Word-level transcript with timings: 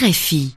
RFI. 0.00 0.54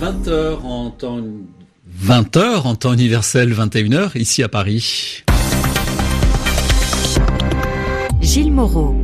20h 0.00 0.64
en 0.64 0.90
temps 0.90 1.20
20h 2.02 2.62
en 2.64 2.74
temps 2.74 2.92
universel 2.92 3.52
21h 3.54 4.18
ici 4.18 4.42
à 4.42 4.48
Paris. 4.48 5.22
Gilles 8.20 8.52
Moreau. 8.52 8.99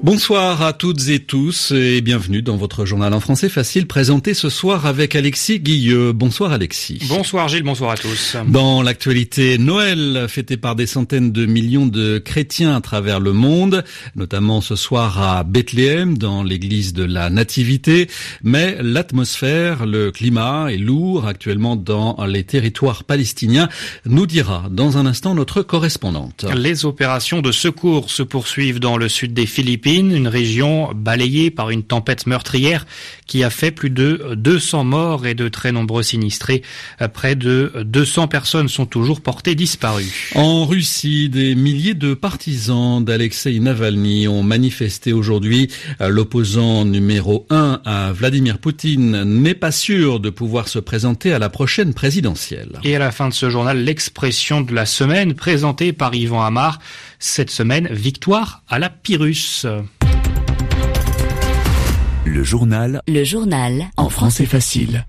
Bonsoir 0.00 0.62
à 0.62 0.72
toutes 0.72 1.08
et 1.08 1.18
tous 1.18 1.72
et 1.72 2.00
bienvenue 2.02 2.40
dans 2.40 2.56
votre 2.56 2.84
journal 2.84 3.12
en 3.14 3.18
français 3.18 3.48
facile 3.48 3.88
présenté 3.88 4.32
ce 4.32 4.48
soir 4.48 4.86
avec 4.86 5.16
Alexis 5.16 5.58
Guilleux. 5.58 6.12
Bonsoir 6.12 6.52
Alexis. 6.52 7.00
Bonsoir 7.08 7.48
Gilles, 7.48 7.64
bonsoir 7.64 7.90
à 7.90 7.96
tous. 7.96 8.36
Dans 8.46 8.80
l'actualité, 8.82 9.58
Noël 9.58 10.26
fêté 10.28 10.56
par 10.56 10.76
des 10.76 10.86
centaines 10.86 11.32
de 11.32 11.46
millions 11.46 11.86
de 11.86 12.18
chrétiens 12.18 12.76
à 12.76 12.80
travers 12.80 13.18
le 13.18 13.32
monde, 13.32 13.82
notamment 14.14 14.60
ce 14.60 14.76
soir 14.76 15.20
à 15.20 15.42
Bethléem 15.42 16.16
dans 16.16 16.44
l'église 16.44 16.92
de 16.92 17.02
la 17.02 17.28
Nativité, 17.28 18.08
mais 18.44 18.78
l'atmosphère, 18.80 19.84
le 19.84 20.12
climat 20.12 20.68
est 20.72 20.78
lourd 20.78 21.26
actuellement 21.26 21.74
dans 21.74 22.24
les 22.24 22.44
territoires 22.44 23.02
palestiniens, 23.02 23.68
nous 24.06 24.26
dira 24.26 24.68
dans 24.70 24.96
un 24.96 25.06
instant 25.06 25.34
notre 25.34 25.62
correspondante. 25.62 26.46
Les 26.54 26.84
opérations 26.84 27.42
de 27.42 27.50
secours 27.50 28.10
se 28.10 28.22
poursuivent 28.22 28.78
dans 28.78 28.96
le 28.96 29.08
sud 29.08 29.34
des 29.34 29.46
Philippines 29.46 29.87
une 29.96 30.28
région 30.28 30.90
balayée 30.94 31.50
par 31.50 31.70
une 31.70 31.82
tempête 31.82 32.26
meurtrière 32.26 32.86
qui 33.26 33.44
a 33.44 33.50
fait 33.50 33.70
plus 33.70 33.90
de 33.90 34.34
200 34.36 34.84
morts 34.84 35.26
et 35.26 35.34
de 35.34 35.48
très 35.48 35.72
nombreux 35.72 36.02
sinistrés. 36.02 36.62
Près 37.12 37.36
de 37.36 37.72
200 37.84 38.28
personnes 38.28 38.68
sont 38.68 38.86
toujours 38.86 39.20
portées 39.20 39.54
disparues. 39.54 40.30
En 40.34 40.66
Russie, 40.66 41.28
des 41.28 41.54
milliers 41.54 41.94
de 41.94 42.14
partisans 42.14 43.04
d'Alexei 43.04 43.58
Navalny 43.60 44.28
ont 44.28 44.42
manifesté 44.42 45.12
aujourd'hui. 45.12 45.70
L'opposant 46.00 46.84
numéro 46.84 47.46
1 47.50 47.82
à 47.84 48.12
Vladimir 48.12 48.58
Poutine 48.58 49.24
n'est 49.24 49.54
pas 49.54 49.72
sûr 49.72 50.20
de 50.20 50.30
pouvoir 50.30 50.68
se 50.68 50.78
présenter 50.78 51.32
à 51.32 51.38
la 51.38 51.48
prochaine 51.48 51.94
présidentielle. 51.94 52.80
Et 52.84 52.96
à 52.96 52.98
la 52.98 53.10
fin 53.10 53.28
de 53.28 53.34
ce 53.34 53.50
journal, 53.50 53.84
l'expression 53.84 54.60
de 54.60 54.74
la 54.74 54.86
semaine 54.86 55.34
présentée 55.34 55.92
par 55.92 56.14
Yvan 56.14 56.42
Amar. 56.42 56.78
Cette 57.20 57.50
semaine, 57.50 57.88
victoire 57.90 58.62
à 58.68 58.78
la 58.78 58.90
Pyrrhus. 58.90 59.66
Le 62.24 62.44
journal. 62.44 63.02
Le 63.08 63.24
journal. 63.24 63.86
En 63.96 64.08
français 64.08 64.46
facile 64.46 65.04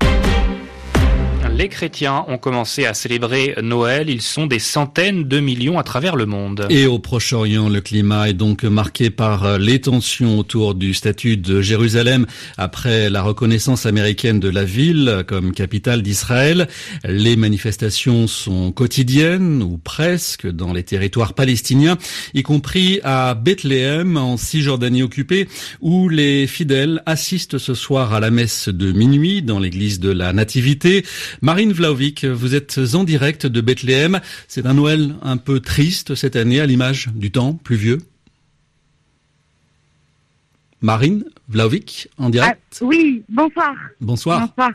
les 1.60 1.68
chrétiens 1.68 2.24
ont 2.30 2.38
commencé 2.38 2.86
à 2.86 2.94
célébrer 2.94 3.54
Noël. 3.62 4.10
Ils 4.10 4.22
sont 4.22 4.48
des 4.48 4.60
centaines 4.60 5.26
de 5.26 5.42
millions 5.42 5.78
à 5.78 5.84
travers 5.84 6.16
le 6.16 6.26
monde. 6.26 6.66
Et 6.70 6.88
au 6.88 7.00
Proche-Orient, 7.00 7.68
le 7.68 7.82
climat 7.82 8.30
est 8.30 8.34
donc 8.34 8.64
marqué 8.64 9.10
par 9.10 9.60
les 9.60 9.82
tensions 9.82 10.40
autour 10.40 10.74
du 10.74 10.94
statut 10.94 11.36
de 11.36 11.60
Jérusalem 11.60 12.26
après 12.58 13.10
la 13.10 13.22
reconnaissance 13.22 13.86
américaine 13.86 14.40
de 14.40 14.48
la 14.48 14.64
ville 14.64 15.26
comme 15.28 15.52
capitale 15.52 16.02
d'Israël. 16.02 16.70
Les 17.04 17.36
manifestations 17.36 18.28
sont 18.28 18.72
quotidiennes 18.72 19.62
ou 19.62 19.78
presque 19.78 20.48
dans 20.48 20.72
les 20.72 20.84
territoires 20.84 21.34
palestiniens, 21.34 21.98
y 22.34 22.42
compris 22.42 23.02
à 23.04 23.34
Bethléem 23.36 24.16
en 24.16 24.38
Cisjordanie 24.38 25.04
occupée 25.04 25.50
où 25.82 26.08
les 26.08 26.48
fidèles 26.48 27.04
assistent 27.06 27.58
ce 27.58 27.74
soir 27.74 28.14
à 28.14 28.22
la 28.22 28.32
messe 28.32 28.70
de 28.70 28.94
minuit 28.94 29.42
dans 29.42 29.60
l'église 29.60 30.00
de 30.00 30.10
la 30.10 30.32
Nativité. 30.32 31.04
Marine 31.50 31.74
Vlaovic, 31.74 32.26
vous 32.26 32.54
êtes 32.54 32.80
en 32.94 33.04
direct 33.04 33.48
de 33.48 33.60
Bethléem. 33.60 34.20
C'est 34.48 34.68
un 34.68 34.76
Noël 34.76 35.16
un 35.24 35.38
peu 35.38 35.60
triste 35.60 36.14
cette 36.14 36.36
année 36.36 36.60
à 36.60 36.68
l'image 36.68 37.08
du 37.16 37.32
temps 37.32 37.56
pluvieux. 37.56 37.98
Marine 40.82 41.26
Vlaovic, 41.48 42.08
en 42.20 42.30
direct. 42.30 42.62
Ah, 42.80 42.86
oui, 42.86 43.24
bonsoir. 43.30 43.74
Bonsoir. 44.00 44.42
Bonsoir. 44.42 44.72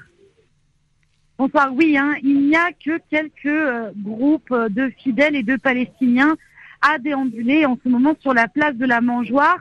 Bonsoir, 1.39 1.73
oui, 1.75 1.97
hein, 1.97 2.15
il 2.25 2.49
n'y 2.49 2.57
a 2.57 2.73
que 2.73 2.99
quelques 3.09 3.47
euh, 3.47 3.93
groupes 3.97 4.53
de 4.53 4.91
fidèles 4.99 5.37
et 5.37 5.45
de 5.45 5.55
Palestiniens 5.55 6.37
à 6.83 6.99
déambuler 6.99 7.67
en 7.67 7.79
ce 7.85 7.89
moment 7.89 8.17
sur 8.21 8.35
la 8.35 8.49
place 8.49 8.75
de 8.75 8.85
la 8.85 9.01
Mangeoire 9.01 9.61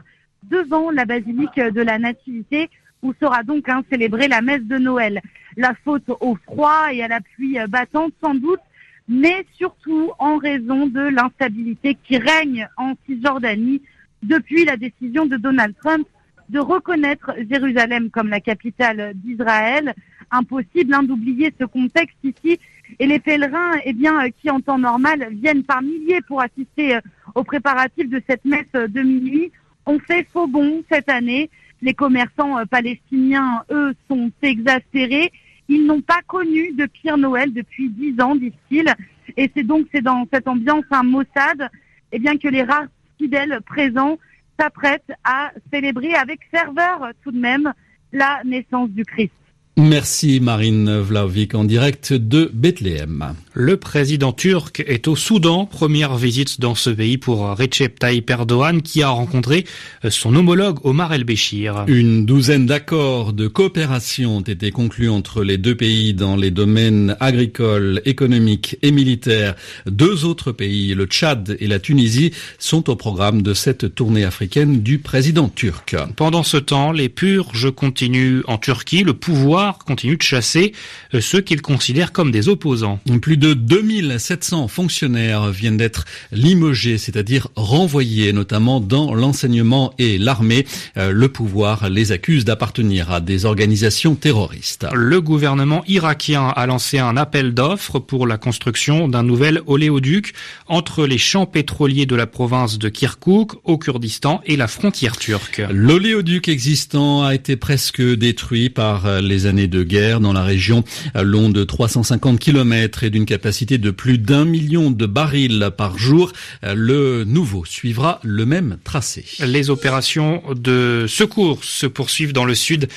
devant 0.50 0.90
la 0.90 1.06
basilique 1.06 1.60
de 1.60 1.82
la 1.84 2.00
Nativité 2.00 2.72
où 3.04 3.14
sera 3.22 3.44
donc 3.44 3.70
hein, 3.70 3.84
célébrée 3.92 4.28
la 4.28 4.42
messe 4.42 4.64
de 4.64 4.78
Noël. 4.78 5.22
La 5.58 5.76
faute 5.84 6.10
au 6.22 6.36
froid 6.36 6.88
et 6.92 7.04
à 7.04 7.08
la 7.08 7.22
pluie 7.22 7.58
battante 7.70 8.14
sans 8.24 8.34
doute, 8.34 8.62
mais 9.08 9.46
surtout 9.56 10.12
en 10.18 10.38
raison 10.38 10.88
de 10.88 11.02
l'instabilité 11.02 11.96
qui 12.04 12.18
règne 12.18 12.68
en 12.78 12.94
Cisjordanie 13.06 13.82
depuis 14.24 14.66
la 14.66 14.78
décision 14.78 15.26
de 15.26 15.38
Donald 15.38 15.76
Trump 15.84 16.08
de 16.50 16.60
reconnaître 16.60 17.32
Jérusalem 17.50 18.10
comme 18.10 18.30
la 18.30 18.40
capitale 18.40 19.14
d'Israël. 19.16 19.94
Impossible 20.32 20.94
hein, 20.94 21.04
d'oublier 21.04 21.54
ce 21.60 21.66
contexte 21.66 22.18
ici. 22.24 22.60
Et 23.00 23.08
les 23.08 23.20
pèlerins, 23.20 23.74
eh 23.86 23.94
bien, 23.94 24.30
qui 24.30 24.50
en 24.50 24.60
temps 24.60 24.78
normal 24.78 25.30
viennent 25.32 25.64
par 25.64 25.82
milliers 25.82 26.22
pour 26.28 26.42
assister 26.42 27.00
aux 27.36 27.44
préparatifs 27.44 28.10
de 28.10 28.22
cette 28.28 28.46
messe 28.46 28.72
de 28.74 29.02
minuit, 29.02 29.52
ont 29.86 30.00
fait 30.00 30.28
faux 30.32 30.48
bon 30.48 30.84
cette 30.92 31.10
année. 31.10 31.50
Les 31.84 31.94
commerçants 31.94 32.58
euh, 32.58 32.64
palestiniens, 32.66 33.66
eux, 33.70 33.94
sont 34.10 34.32
exaspérés. 34.42 35.34
Ils 35.68 35.86
n'ont 35.86 36.00
pas 36.00 36.22
connu 36.26 36.72
de 36.72 36.86
pire 36.86 37.18
Noël 37.18 37.52
depuis 37.52 37.90
dix 37.90 38.20
ans, 38.22 38.36
disent-ils. 38.36 38.96
Et 39.36 39.52
c'est 39.54 39.64
donc 39.64 39.88
c'est 39.94 40.02
dans 40.02 40.26
cette 40.32 40.48
ambiance 40.48 40.86
un 40.92 41.04
Mossad, 41.04 41.70
eh 42.14 42.20
bien 42.20 42.38
que 42.38 42.48
les 42.48 42.64
rares 42.64 42.88
fidèles 43.18 43.60
présents 43.66 44.18
s'apprêtent 44.58 45.12
à 45.26 45.52
célébrer 45.74 46.16
avec 46.16 46.40
ferveur 46.50 47.10
tout 47.22 47.32
de 47.32 47.40
même 47.40 47.74
la 48.14 48.42
naissance 48.46 48.90
du 48.90 49.04
Christ. 49.04 49.34
Merci 49.76 50.40
Marine 50.40 51.00
Vlaovic 51.00 51.56
en 51.56 51.64
direct 51.64 52.14
de 52.14 52.52
Bethléem. 52.54 53.34
Le 53.54 53.78
président 53.78 54.32
turc 54.32 54.84
est 54.86 55.08
au 55.08 55.16
Soudan, 55.16 55.66
première 55.66 56.16
visite 56.16 56.62
dans 56.62 56.76
ce 56.76 56.92
pays 56.92 57.18
pour 57.18 57.58
Recep 57.58 57.98
Tayyip 57.98 58.30
Erdogan 58.30 58.84
qui 58.84 59.02
a 59.02 59.10
rencontré 59.10 59.66
son 60.08 60.36
homologue 60.36 60.78
Omar 60.84 61.12
el-Béchir. 61.14 61.86
Une 61.88 62.24
douzaine 62.24 62.68
d'accords 62.68 63.34
de 63.34 63.48
coopération 63.48 64.38
ont 64.38 64.42
été 64.42 64.70
conclus 64.70 65.10
entre 65.10 65.44
les 65.44 65.58
deux 65.58 65.76
pays 65.76 66.14
dans 66.14 66.36
les 66.36 66.52
domaines 66.52 67.18
agricoles, 67.20 68.00
économiques 68.06 68.78
et 68.84 68.92
militaires. 68.92 69.56
Deux 69.88 70.24
autres 70.24 70.52
pays, 70.52 70.94
le 70.94 71.06
Tchad 71.06 71.58
et 71.60 71.68
la 71.68 71.80
Tunisie, 71.80 72.32
sont 72.60 72.92
au 72.92 72.96
programme 72.96 73.42
de 73.42 73.56
cette 73.56 73.96
tournée 73.96 74.24
africaine 74.24 74.84
du 74.84 75.00
président 75.00 75.50
turc. 75.50 75.96
Pendant 76.16 76.44
ce 76.44 76.58
temps, 76.58 76.92
les 76.92 77.10
purges 77.10 77.72
continuent 77.72 78.42
en 78.48 78.60
Turquie. 78.60 79.04
Le 79.04 79.14
pouvoir 79.14 79.63
continue 79.72 80.18
de 80.18 80.22
chasser 80.22 80.74
euh, 81.14 81.22
ceux 81.22 81.42
qu'il 81.42 81.62
considère 81.62 82.12
comme 82.12 82.32
des 82.32 82.50
opposants. 82.50 83.00
Plus 83.22 83.38
de 83.38 83.54
2700 83.54 84.68
fonctionnaires 84.68 85.52
viennent 85.52 85.78
d'être 85.78 86.06
limogés, 86.32 86.98
c'est-à-dire 86.98 87.48
renvoyés, 87.56 88.34
notamment 88.34 88.80
dans 88.80 89.14
l'enseignement 89.14 89.94
et 89.98 90.18
l'armée. 90.18 90.66
Euh, 90.98 91.12
le 91.12 91.30
pouvoir 91.30 91.90
les 91.90 92.12
accuse 92.12 92.46
d'appartenir 92.46 93.12
à 93.12 93.22
des 93.22 93.46
organisations 93.46 94.16
terroristes. 94.16 94.86
Le 94.94 95.22
gouvernement 95.22 95.84
irakien 95.88 96.48
a 96.48 96.66
lancé 96.66 97.00
un 97.00 97.18
appel 97.18 97.54
d'offres 97.54 98.00
pour 98.00 98.28
la 98.28 98.38
construction 98.38 99.08
d'un 99.08 99.24
nouvel 99.24 99.62
oléoduc 99.68 100.34
entre 100.68 101.06
les 101.06 101.18
champs 101.18 101.46
pétroliers 101.46 102.06
de 102.06 102.16
la 102.16 102.28
province 102.28 102.78
de 102.78 102.90
Kirkouk 102.90 103.54
au 103.64 103.78
Kurdistan 103.78 104.42
et 104.46 104.58
la 104.58 104.68
frontière 104.68 105.18
turque. 105.18 105.62
L'oléoduc 105.72 106.48
existant 106.48 107.24
a 107.24 107.34
été 107.36 107.56
presque 107.56 108.02
détruit 108.02 108.70
par 108.70 109.22
les 109.22 109.46
années 109.54 109.68
de 109.68 109.84
guerre 109.84 110.20
dans 110.20 110.34
la 110.34 110.42
région, 110.42 110.84
long 111.14 111.50
de 111.50 111.64
350 111.64 112.40
km 112.40 113.04
et 113.04 113.12
d'une 113.12 113.26
capacité 113.26 113.78
de 113.78 113.92
plus 113.92 114.18
d'un 114.18 114.46
million 114.46 114.90
de 114.90 115.06
barils 115.06 115.70
par 115.78 116.00
jour. 116.00 116.34
Le 116.64 117.24
nouveau 117.24 117.64
suivra 117.64 118.20
le 118.24 118.48
même 118.48 118.78
tracé. 118.84 119.24
Les 119.46 119.70
opérations 119.70 120.42
de 120.56 121.06
secours 121.08 121.64
se 121.64 121.86
poursuivent 121.86 122.34
dans 122.34 122.46
le 122.46 122.56
sud 122.56 122.88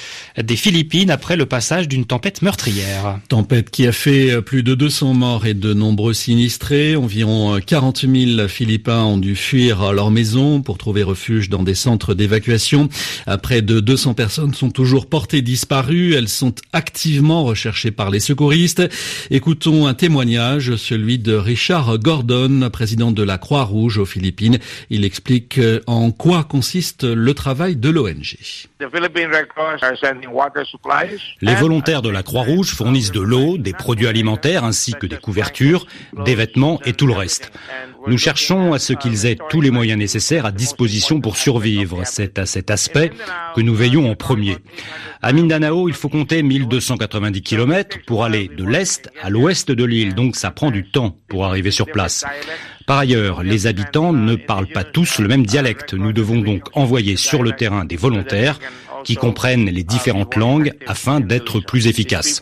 des 0.42 0.56
Philippines 0.56 1.10
après 1.10 1.36
le 1.36 1.44
passage 1.44 1.88
d'une 1.88 2.06
tempête 2.06 2.40
meurtrière. 2.40 3.18
Tempête 3.28 3.68
qui 3.68 3.86
a 3.86 3.92
fait 3.92 4.40
plus 4.40 4.62
de 4.62 4.74
200 4.74 5.12
morts 5.12 5.44
et 5.44 5.52
de 5.52 5.74
nombreux 5.74 6.14
sinistrés. 6.14 6.96
Environ 6.96 7.60
40 7.60 8.06
000 8.10 8.48
Philippins 8.48 9.04
ont 9.04 9.18
dû 9.18 9.36
fuir 9.36 9.92
leur 9.92 10.10
maison 10.10 10.62
pour 10.62 10.78
trouver 10.78 11.02
refuge 11.02 11.50
dans 11.50 11.62
des 11.62 11.74
centres 11.74 12.14
d'évacuation. 12.14 12.88
Près 13.42 13.60
de 13.60 13.80
200 13.80 14.14
personnes 14.14 14.54
sont 14.54 14.70
toujours 14.70 15.04
portées 15.06 15.42
disparues. 15.42 16.14
Elles 16.14 16.30
sont 16.30 16.45
sont 16.46 16.54
activement 16.72 17.44
recherchés 17.44 17.90
par 17.90 18.10
les 18.10 18.20
secouristes. 18.20 18.82
Écoutons 19.30 19.86
un 19.86 19.94
témoignage, 19.94 20.76
celui 20.76 21.18
de 21.18 21.34
Richard 21.34 21.98
Gordon, 21.98 22.68
président 22.72 23.10
de 23.10 23.22
la 23.24 23.36
Croix-Rouge 23.36 23.98
aux 23.98 24.04
Philippines. 24.04 24.58
Il 24.90 25.04
explique 25.04 25.58
euh, 25.58 25.80
en 25.88 26.12
quoi 26.12 26.44
consiste 26.44 27.02
le 27.02 27.34
travail 27.34 27.74
de 27.74 27.90
l'ONG. 27.90 28.36
Les 31.40 31.54
volontaires 31.54 32.02
de 32.02 32.10
la 32.10 32.22
Croix-Rouge 32.22 32.74
fournissent 32.74 33.12
de 33.12 33.20
l'eau, 33.20 33.58
des 33.58 33.72
produits 33.72 34.06
alimentaires 34.06 34.62
ainsi 34.64 34.92
que 34.92 35.06
des 35.06 35.16
couvertures, 35.16 35.86
des 36.24 36.36
vêtements 36.36 36.80
et 36.84 36.92
tout 36.92 37.06
le 37.06 37.14
reste. 37.14 37.50
Nous 38.06 38.18
cherchons 38.18 38.72
à 38.72 38.78
ce 38.78 38.92
qu'ils 38.92 39.26
aient 39.26 39.38
tous 39.48 39.60
les 39.60 39.72
moyens 39.72 39.98
nécessaires 39.98 40.46
à 40.46 40.52
disposition 40.52 41.20
pour 41.20 41.36
survivre. 41.36 42.02
C'est 42.04 42.38
à 42.38 42.46
cet 42.46 42.70
aspect 42.70 43.10
que 43.56 43.60
nous 43.60 43.74
veillons 43.74 44.08
en 44.08 44.14
premier. 44.14 44.58
À 45.22 45.32
Mindanao, 45.32 45.88
il 45.88 45.94
faut 45.94 46.08
compter 46.08 46.35
1290 46.42 47.42
km 47.42 47.98
pour 48.06 48.24
aller 48.24 48.48
de 48.48 48.64
l'est 48.64 49.10
à 49.22 49.30
l'ouest 49.30 49.70
de 49.70 49.84
l'île, 49.84 50.14
donc 50.14 50.36
ça 50.36 50.50
prend 50.50 50.70
du 50.70 50.90
temps 50.90 51.16
pour 51.28 51.44
arriver 51.44 51.70
sur 51.70 51.86
place. 51.86 52.24
Par 52.86 52.98
ailleurs, 52.98 53.42
les 53.42 53.66
habitants 53.66 54.12
ne 54.12 54.36
parlent 54.36 54.68
pas 54.68 54.84
tous 54.84 55.18
le 55.18 55.26
même 55.26 55.44
dialecte. 55.44 55.94
Nous 55.94 56.12
devons 56.12 56.40
donc 56.40 56.64
envoyer 56.74 57.16
sur 57.16 57.42
le 57.42 57.52
terrain 57.52 57.84
des 57.84 57.96
volontaires 57.96 58.60
qui 59.04 59.16
comprennent 59.16 59.66
les 59.66 59.84
différentes 59.84 60.36
langues 60.36 60.72
afin 60.86 61.20
d'être 61.20 61.60
plus 61.60 61.86
efficaces. 61.86 62.40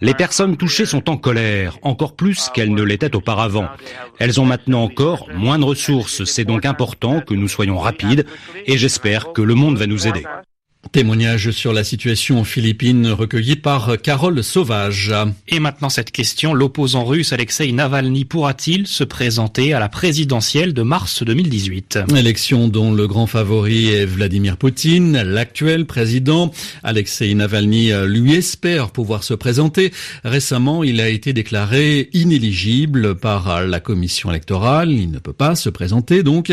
Les 0.00 0.14
personnes 0.14 0.56
touchées 0.56 0.86
sont 0.86 1.10
en 1.10 1.16
colère, 1.16 1.78
encore 1.82 2.14
plus 2.14 2.50
qu'elles 2.54 2.74
ne 2.74 2.82
l'étaient 2.82 3.16
auparavant. 3.16 3.68
Elles 4.18 4.40
ont 4.40 4.44
maintenant 4.44 4.84
encore 4.84 5.28
moins 5.34 5.58
de 5.58 5.64
ressources. 5.64 6.24
C'est 6.24 6.44
donc 6.44 6.64
important 6.64 7.20
que 7.20 7.34
nous 7.34 7.48
soyons 7.48 7.78
rapides 7.78 8.26
et 8.66 8.78
j'espère 8.78 9.32
que 9.32 9.42
le 9.42 9.54
monde 9.54 9.76
va 9.76 9.86
nous 9.86 10.06
aider. 10.06 10.24
Témoignage 10.92 11.50
sur 11.50 11.72
la 11.72 11.84
situation 11.84 12.40
aux 12.40 12.44
Philippines 12.44 13.08
recueilli 13.08 13.56
par 13.56 14.00
Carole 14.00 14.42
Sauvage. 14.42 15.12
Et 15.48 15.60
maintenant 15.60 15.88
cette 15.88 16.12
question, 16.12 16.54
l'opposant 16.54 17.04
russe 17.04 17.32
Alexei 17.32 17.70
Navalny 17.72 18.24
pourra-t-il 18.24 18.86
se 18.86 19.04
présenter 19.04 19.74
à 19.74 19.80
la 19.80 19.88
présidentielle 19.88 20.72
de 20.72 20.82
mars 20.82 21.22
2018 21.22 21.98
Élection 22.16 22.68
dont 22.68 22.92
le 22.92 23.06
grand 23.06 23.26
favori 23.26 23.88
est 23.88 24.06
Vladimir 24.06 24.56
Poutine, 24.56 25.20
l'actuel 25.22 25.84
président. 25.84 26.52
Alexei 26.82 27.34
Navalny 27.34 27.90
lui 28.06 28.34
espère 28.34 28.90
pouvoir 28.90 29.24
se 29.24 29.34
présenter. 29.34 29.92
Récemment, 30.24 30.84
il 30.84 31.00
a 31.00 31.08
été 31.08 31.32
déclaré 31.32 32.08
inéligible 32.12 33.16
par 33.16 33.66
la 33.66 33.80
commission 33.80 34.30
électorale. 34.30 34.90
Il 34.92 35.10
ne 35.10 35.18
peut 35.18 35.32
pas 35.32 35.54
se 35.54 35.68
présenter 35.68 36.22
donc. 36.22 36.52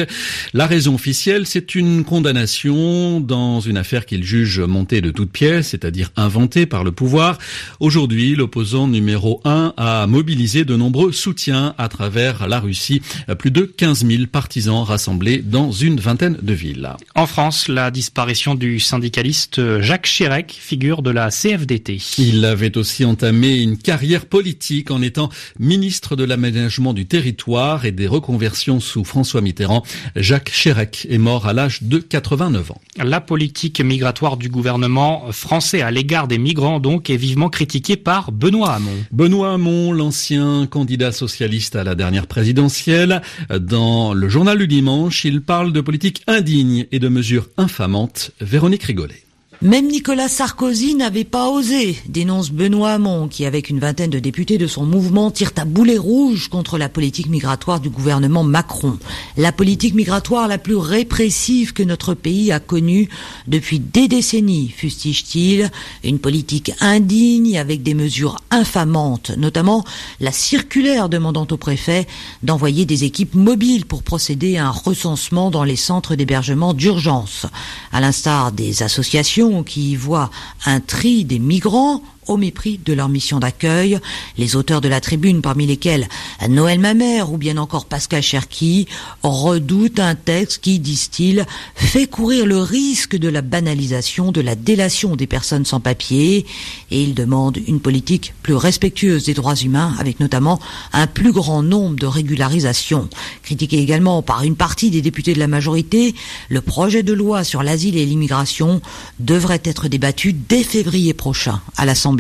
La 0.53 0.67
raison 0.67 0.95
officielle, 0.95 1.45
c'est 1.45 1.75
une 1.75 2.03
condamnation 2.03 3.21
dans 3.21 3.59
une 3.61 3.77
affaire 3.77 4.05
qu'il 4.05 4.24
juge 4.25 4.59
monté 4.59 4.99
de 4.99 5.11
toutes 5.11 5.31
pièces, 5.31 5.69
c'est-à-dire 5.69 6.11
inventé 6.17 6.65
par 6.65 6.83
le 6.83 6.91
pouvoir. 6.91 7.37
Aujourd'hui, 7.79 8.35
l'opposant 8.35 8.87
numéro 8.87 9.41
1 9.45 9.73
a 9.77 10.07
mobilisé 10.07 10.65
de 10.65 10.75
nombreux 10.75 11.11
soutiens 11.11 11.75
à 11.77 11.87
travers 11.87 12.47
la 12.47 12.59
Russie. 12.59 13.01
Plus 13.39 13.51
de 13.51 13.61
15 13.61 14.05
000 14.05 14.23
partisans 14.25 14.83
rassemblés 14.83 15.37
dans 15.37 15.71
une 15.71 15.99
vingtaine 15.99 16.37
de 16.41 16.53
villes. 16.53 16.89
En 17.13 17.27
France, 17.27 17.67
la 17.67 17.91
disparition 17.91 18.55
du 18.55 18.79
syndicaliste 18.79 19.79
Jacques 19.81 20.07
Chirac, 20.07 20.51
figure 20.59 21.01
de 21.01 21.11
la 21.11 21.29
CFDT. 21.29 22.01
Il 22.17 22.43
avait 22.45 22.77
aussi 22.77 23.05
entamé 23.05 23.57
une 23.61 23.77
carrière 23.77 24.25
politique 24.25 24.89
en 24.91 25.01
étant 25.01 25.29
ministre 25.59 26.15
de 26.15 26.23
l'aménagement 26.23 26.93
du 26.93 27.05
territoire 27.05 27.85
et 27.85 27.91
des 27.91 28.07
reconversions 28.07 28.79
sous 28.79 29.03
François 29.03 29.41
Mitterrand. 29.41 29.83
Jacques 30.15 30.51
Chirac 30.51 31.05
est 31.09 31.17
mort 31.19 31.45
à 31.47 31.53
l'âge 31.53 31.83
de 31.83 31.99
89 31.99 32.71
ans. 32.71 32.81
La 32.97 33.21
politique 33.21 33.81
migratoire 33.81 34.14
du 34.37 34.49
gouvernement 34.49 35.31
français 35.31 35.81
à 35.81 35.91
l'égard 35.91 36.27
des 36.27 36.37
migrants 36.37 36.79
donc 36.79 37.09
est 37.09 37.17
vivement 37.17 37.49
critiqué 37.49 37.97
par 37.97 38.31
Benoît 38.31 38.73
Hamon. 38.73 38.91
Benoît 39.11 39.53
Hamon, 39.53 39.91
l'ancien 39.91 40.67
candidat 40.67 41.11
socialiste 41.11 41.75
à 41.75 41.83
la 41.83 41.95
dernière 41.95 42.25
présidentielle, 42.25 43.21
dans 43.59 44.13
le 44.13 44.29
journal 44.29 44.57
du 44.57 44.67
dimanche, 44.67 45.25
il 45.25 45.41
parle 45.41 45.73
de 45.73 45.81
politique 45.81 46.23
indigne 46.27 46.85
et 46.91 46.99
de 46.99 47.09
mesures 47.09 47.49
infamantes. 47.57 48.31
Véronique 48.39 48.83
Rigolet. 48.83 49.24
Même 49.65 49.87
Nicolas 49.87 50.27
Sarkozy 50.27 50.93
n'avait 50.93 51.23
pas 51.23 51.49
osé, 51.49 51.97
dénonce 52.07 52.51
Benoît 52.51 52.91
Hamon, 52.91 53.27
qui 53.27 53.47
avec 53.47 53.71
une 53.71 53.79
vingtaine 53.79 54.11
de 54.11 54.19
députés 54.19 54.59
de 54.59 54.67
son 54.67 54.85
mouvement 54.85 55.31
tire 55.31 55.53
à 55.57 55.65
boulet 55.65 55.97
rouge 55.97 56.49
contre 56.49 56.77
la 56.77 56.87
politique 56.87 57.29
migratoire 57.29 57.79
du 57.79 57.89
gouvernement 57.89 58.43
Macron. 58.43 58.99
La 59.37 59.51
politique 59.51 59.95
migratoire 59.95 60.47
la 60.47 60.59
plus 60.59 60.75
répressive 60.75 61.73
que 61.73 61.81
notre 61.81 62.13
pays 62.13 62.51
a 62.51 62.59
connue 62.59 63.09
depuis 63.47 63.79
des 63.79 64.07
décennies, 64.07 64.69
fustige-t-il, 64.69 65.71
une 66.03 66.19
politique 66.19 66.71
indigne 66.79 67.57
avec 67.57 67.81
des 67.81 67.95
mesures 67.95 68.37
infamantes, 68.51 69.31
notamment 69.35 69.83
la 70.19 70.31
circulaire 70.31 71.09
demandant 71.09 71.47
au 71.49 71.57
préfet 71.57 72.05
d'envoyer 72.43 72.85
des 72.85 73.03
équipes 73.03 73.33
mobiles 73.33 73.87
pour 73.87 74.03
procéder 74.03 74.57
à 74.57 74.67
un 74.67 74.69
recensement 74.69 75.49
dans 75.49 75.63
les 75.63 75.75
centres 75.75 76.13
d'hébergement 76.13 76.75
d'urgence. 76.75 77.47
À 77.91 77.99
l'instar 77.99 78.51
des 78.51 78.83
associations 78.83 79.54
qui 79.63 79.95
voit 79.95 80.29
un 80.65 80.79
tri 80.79 81.25
des 81.25 81.39
migrants 81.39 82.01
au 82.27 82.37
mépris 82.37 82.79
de 82.83 82.93
leur 82.93 83.09
mission 83.09 83.39
d'accueil. 83.39 83.99
Les 84.37 84.55
auteurs 84.55 84.81
de 84.81 84.87
la 84.87 85.01
tribune, 85.01 85.41
parmi 85.41 85.65
lesquels 85.65 86.07
Noël 86.49 86.79
Mamère 86.79 87.31
ou 87.31 87.37
bien 87.37 87.57
encore 87.57 87.85
Pascal 87.85 88.23
Cherki, 88.23 88.87
redoutent 89.23 89.99
un 89.99 90.15
texte 90.15 90.61
qui, 90.61 90.79
disent-ils, 90.79 91.45
fait 91.75 92.07
courir 92.07 92.45
le 92.45 92.59
risque 92.59 93.15
de 93.15 93.29
la 93.29 93.41
banalisation, 93.41 94.31
de 94.31 94.41
la 94.41 94.55
délation 94.55 95.15
des 95.15 95.27
personnes 95.27 95.65
sans 95.65 95.79
papier, 95.79 96.45
et 96.91 97.03
ils 97.03 97.13
demandent 97.13 97.59
une 97.67 97.79
politique 97.79 98.33
plus 98.43 98.55
respectueuse 98.55 99.25
des 99.25 99.33
droits 99.33 99.55
humains, 99.55 99.95
avec 99.99 100.19
notamment 100.19 100.59
un 100.93 101.07
plus 101.07 101.31
grand 101.31 101.63
nombre 101.63 101.97
de 101.97 102.05
régularisations. 102.05 103.09
Critiqué 103.43 103.79
également 103.79 104.21
par 104.21 104.43
une 104.43 104.55
partie 104.55 104.89
des 104.89 105.01
députés 105.01 105.33
de 105.33 105.39
la 105.39 105.47
majorité, 105.47 106.15
le 106.49 106.61
projet 106.61 107.03
de 107.03 107.13
loi 107.13 107.43
sur 107.43 107.63
l'asile 107.63 107.97
et 107.97 108.05
l'immigration 108.05 108.81
devrait 109.19 109.61
être 109.63 109.87
débattu 109.87 110.33
dès 110.33 110.63
février 110.63 111.13
prochain 111.13 111.61
à 111.77 111.85
l'Assemblée 111.85 112.14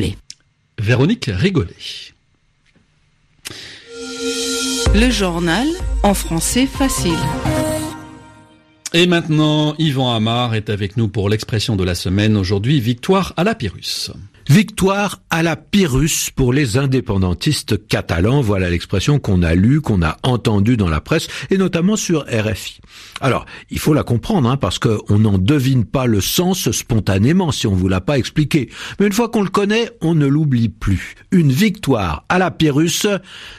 Véronique 0.77 1.29
Rigolet. 1.31 1.73
Le 4.93 5.09
journal 5.09 5.67
en 6.03 6.13
français 6.13 6.65
facile. 6.65 7.11
Et 8.93 9.07
maintenant, 9.07 9.75
Yvan 9.77 10.13
Amar 10.13 10.55
est 10.55 10.69
avec 10.69 10.97
nous 10.97 11.07
pour 11.07 11.29
l'expression 11.29 11.75
de 11.75 11.83
la 11.83 11.95
semaine. 11.95 12.35
Aujourd'hui, 12.37 12.79
victoire 12.79 13.33
à 13.37 13.43
la 13.43 13.55
Pyrrhus. 13.55 14.11
Victoire 14.47 15.23
à 15.31 15.41
la 15.41 15.55
Pyrrhus 15.55 16.29
pour 16.35 16.53
les 16.53 16.77
indépendantistes 16.77 17.87
catalans. 17.87 18.41
Voilà 18.41 18.69
l'expression 18.69 19.17
qu'on 19.17 19.41
a 19.41 19.55
lue, 19.55 19.81
qu'on 19.81 20.03
a 20.03 20.17
entendue 20.21 20.77
dans 20.77 20.87
la 20.87 21.01
presse 21.01 21.27
et 21.49 21.57
notamment 21.57 21.95
sur 21.95 22.25
RFI. 22.29 22.79
Alors, 23.21 23.45
il 23.71 23.79
faut 23.79 23.95
la 23.95 24.03
comprendre 24.03 24.47
hein, 24.47 24.57
parce 24.57 24.77
qu'on 24.77 25.17
n'en 25.17 25.39
devine 25.39 25.83
pas 25.83 26.05
le 26.05 26.21
sens 26.21 26.69
spontanément 26.69 27.51
si 27.51 27.65
on 27.65 27.73
vous 27.73 27.87
l'a 27.87 28.01
pas 28.01 28.19
expliqué. 28.19 28.69
Mais 28.99 29.07
une 29.07 29.13
fois 29.13 29.29
qu'on 29.29 29.41
le 29.41 29.49
connaît, 29.49 29.89
on 30.01 30.13
ne 30.13 30.27
l'oublie 30.27 30.69
plus. 30.69 31.15
Une 31.31 31.51
victoire 31.51 32.23
à 32.29 32.37
la 32.37 32.51
Pyrrhus, 32.51 33.07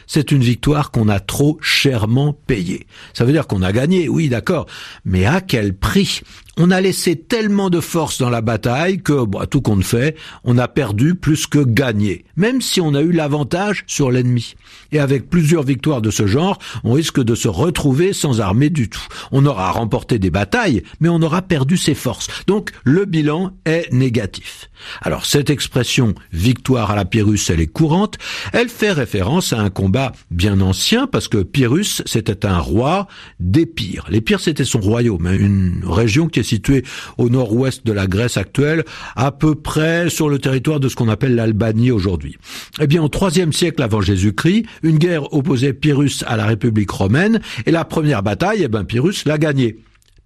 c'est 0.07 0.31
une 0.31 0.43
victoire 0.43 0.93
qu'on 0.93 1.09
a 1.09 1.19
trop 1.19 1.59
chèrement 1.61 2.33
payée. 2.33 2.87
Ça 3.13 3.25
veut 3.25 3.33
dire 3.33 3.49
qu'on 3.49 3.63
a 3.63 3.73
gagné, 3.73 4.09
oui, 4.09 4.29
d'accord, 4.29 4.67
mais 5.05 5.27
à 5.27 5.41
quel 5.41 5.75
prix? 5.75 6.21
On 6.59 6.71
a 6.71 6.81
laissé 6.81 7.17
tellement 7.17 7.69
de 7.69 7.81
force 7.81 8.19
dans 8.19 8.31
la 8.31 8.41
bataille 8.41 9.03
que, 9.03 9.25
bah, 9.27 9.47
tout 9.47 9.61
compte 9.61 9.85
fait, 9.85 10.17
on 10.45 10.57
a 10.57 10.69
perdu 10.69 11.15
plus 11.15 11.47
que 11.47 11.59
gagné, 11.59 12.25
même 12.37 12.63
si 12.63 12.81
on 12.81 12.95
a 12.95 13.03
eu 13.03 13.13
l'avantage 13.13 13.85
sur 13.87 14.11
l'ennemi. 14.11 14.55
Et 14.91 14.99
avec 14.99 15.29
plusieurs 15.29 15.65
victoires 15.65 16.01
de 16.01 16.11
ce 16.11 16.27
genre, 16.27 16.59
on 16.83 16.93
risque 16.93 17.23
de 17.23 17.35
se 17.35 17.49
retrouver 17.49 18.13
sans 18.13 18.41
armée 18.41 18.71
du 18.71 18.89
tout. 18.89 19.07
On 19.33 19.45
aura 19.45 19.71
remporté 19.71 20.19
des 20.19 20.31
batailles, 20.31 20.83
mais 21.01 21.09
on 21.11 21.21
aura 21.21 21.43
perdu 21.43 21.77
ses 21.77 21.95
forces. 21.95 22.29
Donc 22.47 22.71
le 22.85 23.05
bilan 23.05 23.53
est 23.67 23.93
négatif. 23.93 24.71
Alors 25.03 25.27
cette 25.27 25.51
expression 25.51 26.15
victoire 26.33 26.91
à 26.91 26.97
la 26.97 27.05
Pyrrhus, 27.05 27.41
elle 27.49 27.61
est 27.61 27.67
courante. 27.67 28.19
Elle 28.53 28.69
fait 28.69 28.93
référence 28.93 29.53
à 29.53 29.61
un 29.61 29.71
combat 29.71 30.13
bien 30.31 30.61
ancien 30.61 31.07
parce 31.07 31.29
que 31.29 31.43
Pyrrhus, 31.43 32.03
c'était 32.07 32.47
un 32.47 32.59
roi 32.59 33.09
d'Épire. 33.41 34.07
L'Épire, 34.09 34.41
c'était 34.41 34.65
son 34.65 34.81
royaume, 34.81 35.27
hein, 35.27 35.37
une 35.39 35.83
région 35.85 36.29
qui 36.29 36.41
est 36.41 36.46
située 36.47 36.85
au 37.19 37.29
nord-ouest 37.29 37.87
de 37.87 37.93
la 37.93 38.07
Grèce 38.07 38.37
actuelle, 38.37 38.85
à 39.15 39.33
peu 39.33 39.55
près 39.55 40.09
sur 40.09 40.29
le 40.29 40.39
territoire 40.39 40.81
de 40.81 40.89
ce 40.89 40.95
qu'on 40.95 41.09
appelle 41.09 41.35
l'Albanie 41.35 41.91
aujourd'hui. 41.91 42.37
Eh 42.81 42.87
bien, 42.87 43.03
au 43.03 43.11
IIIe 43.11 43.53
siècle 43.53 43.83
avant 43.83 44.01
Jésus-Christ, 44.01 44.65
une 44.83 44.99
guerre 44.99 45.33
opposait 45.33 45.73
Pyrrhus 45.73 46.25
à 46.27 46.37
la 46.37 46.47
République 46.47 46.91
romaine, 46.91 47.41
et 47.67 47.71
la 47.71 47.85
première 47.85 48.23
bataille, 48.23 48.63
eh 48.63 48.69
ben, 48.69 48.85
Pyrrhus 48.85 49.25
l'a 49.27 49.39
gagnée. 49.39 49.77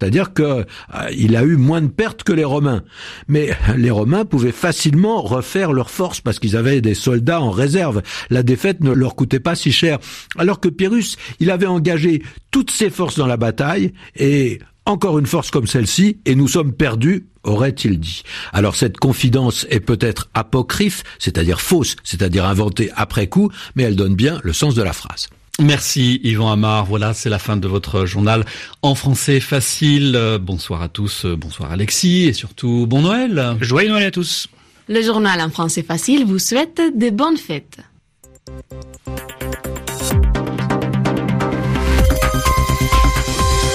C'est-à-dire 0.01 0.33
que 0.33 0.41
euh, 0.41 0.63
a 0.95 1.43
eu 1.43 1.57
moins 1.57 1.81
de 1.81 1.87
pertes 1.87 2.23
que 2.23 2.33
les 2.33 2.43
Romains. 2.43 2.83
Mais 3.27 3.51
les 3.77 3.91
Romains 3.91 4.25
pouvaient 4.25 4.51
facilement 4.51 5.21
refaire 5.21 5.73
leurs 5.73 5.91
forces 5.91 6.21
parce 6.21 6.39
qu'ils 6.39 6.57
avaient 6.57 6.81
des 6.81 6.95
soldats 6.95 7.39
en 7.39 7.51
réserve. 7.51 8.01
La 8.31 8.41
défaite 8.41 8.81
ne 8.81 8.91
leur 8.91 9.15
coûtait 9.15 9.39
pas 9.39 9.53
si 9.53 9.71
cher. 9.71 9.99
Alors 10.37 10.59
que 10.59 10.69
Pyrrhus, 10.69 11.17
il 11.39 11.51
avait 11.51 11.67
engagé 11.67 12.23
toutes 12.49 12.71
ses 12.71 12.89
forces 12.89 13.17
dans 13.17 13.27
la 13.27 13.37
bataille 13.37 13.93
et 14.15 14.59
encore 14.85 15.19
une 15.19 15.25
force 15.25 15.51
comme 15.51 15.67
celle-ci 15.67 16.17
et 16.25 16.35
nous 16.35 16.47
sommes 16.47 16.73
perdus 16.73 17.25
aurait-il 17.43 17.99
dit. 17.99 18.23
Alors 18.53 18.75
cette 18.75 18.97
confidence 18.97 19.65
est 19.69 19.79
peut-être 19.79 20.29
apocryphe, 20.33 21.03
c'est-à-dire 21.19 21.61
fausse, 21.61 21.95
c'est-à-dire 22.03 22.45
inventée 22.45 22.91
après 22.95 23.27
coup, 23.27 23.51
mais 23.75 23.83
elle 23.83 23.95
donne 23.95 24.15
bien 24.15 24.39
le 24.43 24.53
sens 24.53 24.75
de 24.75 24.81
la 24.83 24.93
phrase. 24.93 25.27
Merci 25.59 26.19
Yvan 26.23 26.51
Amar. 26.51 26.85
Voilà, 26.85 27.13
c'est 27.13 27.29
la 27.29 27.39
fin 27.39 27.57
de 27.57 27.67
votre 27.67 28.05
journal 28.05 28.45
en 28.81 28.95
français 28.95 29.39
facile. 29.39 30.39
Bonsoir 30.41 30.81
à 30.81 30.89
tous, 30.89 31.25
bonsoir 31.25 31.71
Alexis 31.71 32.23
et 32.23 32.33
surtout 32.33 32.85
bon 32.87 33.01
Noël. 33.01 33.57
Joyeux 33.61 33.89
Noël 33.89 34.05
à 34.05 34.11
tous. 34.11 34.47
Le 34.87 35.01
journal 35.01 35.39
en 35.41 35.49
français 35.49 35.83
facile 35.83 36.25
vous 36.25 36.39
souhaite 36.39 36.81
de 36.95 37.09
bonnes 37.09 37.37
fêtes. 37.37 37.79